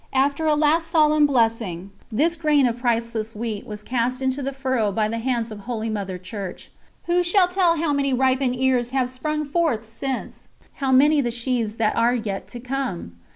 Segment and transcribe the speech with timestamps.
[0.13, 4.91] After a last solemn blessing, this grain of priceless wheat was cast into the furrow
[4.91, 6.71] by the hands of Holy Mother Church.
[7.03, 11.75] Who shall tell how many ripened ears have sprung forth since, how many the sheaves
[11.75, 13.15] that are yet to come?